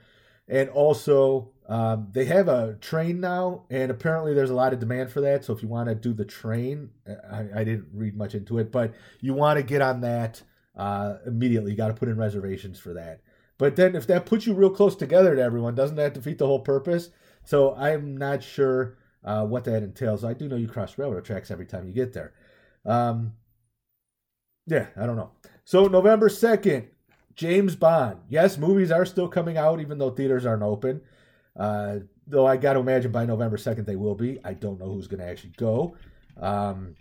And 0.49 0.69
also, 0.71 1.53
um, 1.69 2.09
they 2.11 2.25
have 2.25 2.49
a 2.49 2.75
train 2.81 3.21
now, 3.21 3.67
and 3.71 3.91
apparently 3.91 4.35
there's 4.35 4.51
a 4.51 4.55
lot 4.55 4.73
of 4.73 4.81
demand 4.81 5.13
for 5.13 5.21
that. 5.21 5.45
So 5.45 5.53
if 5.53 5.63
you 5.63 5.69
want 5.69 5.89
to 5.89 5.95
do 5.95 6.13
the 6.13 6.25
train, 6.25 6.91
I, 7.07 7.61
I 7.61 7.65
didn't 7.65 7.87
read 7.95 8.17
much 8.17 8.35
into 8.35 8.59
it, 8.59 8.73
but 8.73 8.93
you 9.21 9.33
want 9.33 9.59
to 9.59 9.63
get 9.63 9.81
on 9.81 10.01
that 10.01 10.43
uh, 10.81 11.19
immediately. 11.27 11.73
You 11.73 11.77
got 11.77 11.89
to 11.89 11.95
put 11.95 12.09
in 12.09 12.17
reservations 12.17 12.81
for 12.81 12.95
that. 12.95 13.21
But 13.59 13.77
then 13.77 13.95
if 13.95 14.07
that 14.07 14.25
puts 14.25 14.47
you 14.47 14.55
real 14.55 14.71
close 14.71 14.97
together 14.97 15.37
to 15.37 15.43
everyone, 15.43 15.75
doesn't 15.75 15.97
that 15.97 16.15
defeat 16.15 16.39
the 16.39 16.47
whole 16.47 16.61
purpose? 16.61 17.11
So 17.45 17.75
I'm 17.75 18.17
not 18.17 18.43
sure 18.43 18.97
uh, 19.23 19.45
what 19.45 19.65
that 19.65 19.83
entails. 19.83 20.25
I 20.25 20.33
do 20.33 20.49
know 20.49 20.57
you 20.57 20.67
cross 20.67 20.97
railroad 20.97 21.27
tracks 21.27 21.51
every 21.51 21.67
time 21.67 21.87
you 21.87 21.93
get 21.93 22.15
there. 22.15 22.33
Um, 22.87 23.35
yeah, 24.67 24.87
I 24.97 25.05
don't 25.05 25.17
know. 25.17 25.33
So 25.65 25.85
November 25.85 26.31
2nd, 26.31 26.87
James 27.35 27.77
Bond. 27.77 28.21
Yes, 28.31 28.57
movies 28.57 28.91
are 28.91 29.05
still 29.05 29.29
coming 29.29 29.59
out 29.59 29.83
even 29.83 29.99
though 29.99 30.11
theaters 30.11 30.47
aren't 30.47 30.63
open. 30.63 31.03
Uh, 31.55 31.99
though 32.27 32.47
I 32.47 32.57
got 32.57 32.73
to 32.73 32.81
imagine 32.81 33.13
by 33.13 33.27
November 33.27 33.59
2nd 33.59 33.85
they 33.85 33.97
will 33.97 34.15
be. 34.15 34.39
I 34.47 34.55
don't 34.55 34.81
know 34.81 34.91
who's 34.91 35.09
going 35.09 35.21
to 35.21 35.29
actually 35.29 35.53
go. 35.59 35.99
Um, 36.39 36.97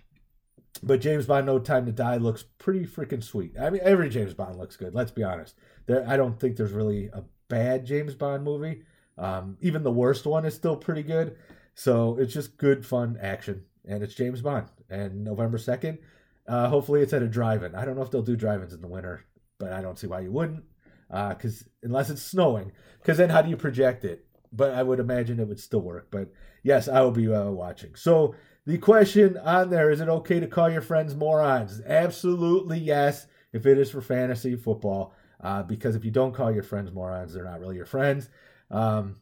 but 0.84 1.02
James 1.02 1.26
Bond 1.26 1.46
No 1.46 1.60
Time 1.60 1.86
to 1.86 1.92
Die 1.92 2.18
looks 2.18 2.44
pretty 2.58 2.86
freaking 2.86 3.24
sweet. 3.24 3.54
I 3.60 3.70
mean, 3.70 3.82
every 3.84 4.10
James 4.10 4.34
Bond 4.34 4.58
looks 4.58 4.78
good. 4.78 4.94
Let's 4.94 5.12
be 5.12 5.24
honest. 5.24 5.56
There, 5.88 6.08
I 6.08 6.18
don't 6.18 6.40
think 6.40 6.56
there's 6.56 6.72
really 6.72 7.08
a 7.08 7.24
bad 7.48 7.86
James 7.86 8.16
Bond 8.16 8.44
movie. 8.44 8.84
Um, 9.18 9.58
even 9.62 9.84
the 9.84 9.92
worst 9.92 10.26
one 10.26 10.46
is 10.46 10.54
still 10.54 10.78
pretty 10.78 11.04
good. 11.04 11.36
So 11.76 12.18
it's 12.18 12.34
just 12.34 12.58
good, 12.58 12.86
fun 12.86 13.18
action, 13.22 13.64
and 13.86 14.04
it's 14.04 14.14
James 14.14 14.42
Bond. 14.42 14.68
And 14.90 15.24
November 15.24 15.58
second, 15.58 16.00
uh, 16.48 16.68
hopefully 16.68 17.02
it's 17.02 17.14
at 17.14 17.24
a 17.24 17.28
drive-in. 17.28 17.76
I 17.76 17.86
don't 17.86 17.96
know 17.96 18.02
if 18.02 18.12
they'll 18.12 18.22
do 18.22 18.36
drive-ins 18.36 18.74
in 18.74 18.82
the 18.82 18.88
winter, 18.88 19.26
but 19.60 19.72
I 19.72 19.82
don't 19.82 19.98
see 19.98 20.08
why 20.08 20.22
you 20.22 20.32
wouldn't. 20.32 20.64
Because 21.10 21.62
uh, 21.62 21.66
unless 21.84 22.10
it's 22.10 22.22
snowing, 22.22 22.72
because 23.02 23.18
then 23.18 23.30
how 23.30 23.42
do 23.42 23.50
you 23.50 23.58
project 23.58 24.06
it? 24.06 24.26
But 24.51 24.74
I 24.74 24.84
would 24.84 25.00
imagine 25.00 25.39
it 25.39 25.48
would 25.48 25.60
still 25.60 25.82
work. 25.82 26.08
But 26.10 26.32
yes, 26.63 26.88
I 26.88 27.01
will 27.01 27.12
be 27.12 27.32
uh, 27.32 27.50
watching. 27.51 27.96
So 27.96 28.36
the 28.65 28.77
question 28.77 29.38
on 29.38 29.70
there 29.70 29.89
is 29.91 30.01
it 30.01 30.10
okay 30.10 30.39
to 30.39 30.48
call 30.48 30.70
your 30.70 30.82
friends 30.82 31.15
morons? 31.15 31.82
Absolutely 31.86 32.79
yes, 32.79 33.27
if 33.53 33.65
it 33.65 33.77
is 33.77 33.91
for 33.91 34.01
fantasy 34.01 34.56
football. 34.56 35.13
Uh, 35.41 35.63
because 35.63 35.96
if 35.96 36.03
you 36.03 36.12
don't 36.12 36.34
call 36.34 36.51
your 36.51 36.63
friends 36.63 36.91
morons, 36.91 37.34
they're 37.34 37.46
not 37.46 37.60
really 37.60 37.77
your 37.77 37.86
friends. 37.86 38.29
Um, 38.70 39.18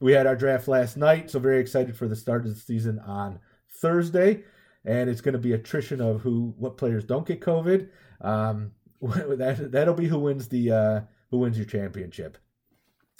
we 0.00 0.12
had 0.12 0.26
our 0.26 0.36
draft 0.36 0.68
last 0.68 0.96
night, 0.96 1.30
so 1.30 1.38
very 1.38 1.60
excited 1.60 1.96
for 1.96 2.06
the 2.06 2.16
start 2.16 2.44
of 2.44 2.54
the 2.54 2.60
season 2.60 2.98
on 2.98 3.40
Thursday, 3.80 4.44
and 4.84 5.08
it's 5.08 5.22
going 5.22 5.32
to 5.32 5.38
be 5.38 5.52
attrition 5.52 6.00
of 6.00 6.20
who 6.20 6.54
what 6.58 6.76
players 6.76 7.04
don't 7.04 7.26
get 7.26 7.40
COVID. 7.40 7.88
Um, 8.20 8.72
that 9.00 9.72
that'll 9.72 9.94
be 9.94 10.06
who 10.06 10.18
wins 10.18 10.48
the 10.48 10.70
uh, 10.70 11.00
who 11.30 11.38
wins 11.38 11.56
your 11.56 11.66
championship. 11.66 12.38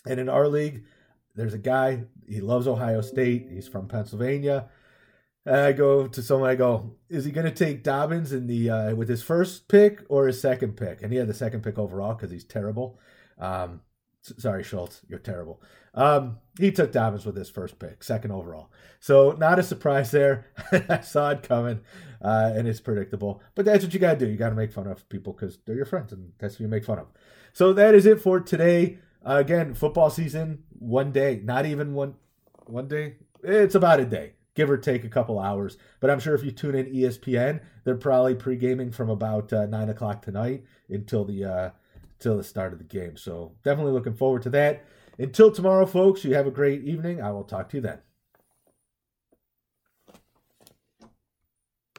And 0.07 0.21
in 0.21 0.29
our 0.29 0.47
league, 0.47 0.85
there's 1.37 1.55
a 1.55 1.59
guy 1.59 2.05
he 2.27 2.41
loves 2.41 2.67
Ohio 2.67 3.01
State. 3.01 3.49
He's 3.51 3.69
from 3.69 3.89
Pennsylvania. 3.89 4.69
And 5.45 5.57
I 5.57 5.73
go 5.73 6.09
to 6.09 6.23
someone. 6.23 6.51
I 6.51 6.57
go, 6.57 6.97
is 7.09 7.25
he 7.25 7.31
going 7.31 7.47
to 7.47 7.53
take 7.53 7.85
Dobbins 7.85 8.33
in 8.33 8.49
the 8.49 8.71
uh, 8.71 8.95
with 8.97 9.09
his 9.09 9.23
first 9.23 9.69
pick 9.69 10.03
or 10.09 10.27
his 10.27 10.41
second 10.41 10.77
pick? 10.77 11.03
And 11.03 11.13
he 11.13 11.19
had 11.19 11.29
the 11.29 11.35
second 11.35 11.63
pick 11.63 11.79
overall 11.79 12.15
because 12.15 12.33
he's 12.33 12.45
terrible. 12.45 12.99
Um, 13.39 13.83
sorry, 14.23 14.65
Schultz, 14.65 15.03
you're 15.09 15.19
terrible. 15.21 15.63
Um, 15.95 16.39
he 16.59 16.73
took 16.73 16.91
Dobbins 16.91 17.25
with 17.25 17.37
his 17.37 17.49
first 17.49 17.79
pick, 17.79 18.03
second 18.03 18.33
overall. 18.33 18.71
So 18.99 19.33
not 19.39 19.59
a 19.59 19.63
surprise 19.63 20.11
there. 20.11 20.47
I 20.89 21.01
saw 21.01 21.31
it 21.31 21.43
coming, 21.43 21.81
uh, 22.21 22.53
and 22.55 22.67
it's 22.67 22.81
predictable. 22.81 23.41
But 23.55 23.65
that's 23.65 23.85
what 23.85 23.95
you 23.95 24.01
got 24.01 24.19
to 24.19 24.27
do. 24.27 24.31
You 24.31 24.37
got 24.37 24.51
to 24.51 24.57
make 24.57 24.73
fun 24.73 24.87
of 24.87 25.09
people 25.09 25.33
because 25.33 25.59
they're 25.65 25.77
your 25.77 25.85
friends, 25.85 26.13
and 26.13 26.33
that's 26.39 26.57
who 26.57 26.65
you 26.65 26.69
make 26.69 26.85
fun 26.85 26.99
of. 26.99 27.07
So 27.53 27.73
that 27.73 27.95
is 27.95 28.05
it 28.05 28.21
for 28.21 28.41
today. 28.41 28.99
Uh, 29.27 29.39
again, 29.39 29.75
football 29.75 30.09
season, 30.09 30.63
one 30.79 31.11
day, 31.11 31.41
not 31.43 31.67
even 31.67 31.95
one, 31.95 32.15
one 32.67 32.87
day. 32.87 33.17
It's 33.43 33.75
about 33.75 34.01
a 34.01 34.05
day 34.05 34.33
give 34.57 34.71
or 34.71 34.79
take 34.79 35.05
a 35.05 35.09
couple 35.09 35.39
hours. 35.39 35.77
But 36.01 36.11
I'm 36.11 36.19
sure 36.19 36.35
if 36.35 36.43
you 36.43 36.51
tune 36.51 36.75
in 36.75 36.87
ESPN, 36.87 37.61
they're 37.85 37.95
probably 37.95 38.35
pre 38.35 38.57
gaming 38.57 38.91
from 38.91 39.11
about 39.11 39.53
uh, 39.53 39.67
nine 39.67 39.89
o'clock 39.91 40.23
tonight 40.23 40.65
until 40.89 41.25
the 41.25 41.45
uh, 41.45 41.71
till 42.19 42.37
the 42.37 42.43
start 42.43 42.73
of 42.73 42.79
the 42.79 42.85
game. 42.85 43.17
So 43.17 43.53
definitely 43.63 43.93
looking 43.93 44.15
forward 44.15 44.43
to 44.43 44.51
that. 44.51 44.85
Until 45.19 45.53
tomorrow, 45.53 45.87
folks, 45.87 46.25
you 46.25 46.35
have 46.35 46.47
a 46.47 46.51
great 46.51 46.83
evening. 46.83 47.23
I 47.23 47.31
will 47.31 47.45
talk 47.45 47.69
to 47.71 47.77
you 47.77 47.83
then. 47.83 47.99